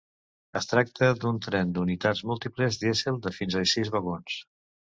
[0.59, 4.43] Es tracta d'un tren d'unitats múltiples dièsel de fins a sis vagons.